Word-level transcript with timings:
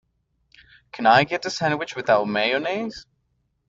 Can 0.93 1.05
I 1.05 1.25
get 1.25 1.43
the 1.43 1.51
sandwich 1.51 1.95
without 1.95 2.25
mayonnaise? 2.27 3.05